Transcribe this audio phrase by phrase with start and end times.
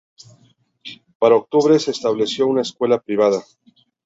[1.19, 3.43] Para octubre, se estableció una escuela privada.